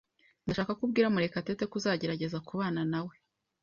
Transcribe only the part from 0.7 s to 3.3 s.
ko ubwira Murekatete ko uzagerageza kubana nawe.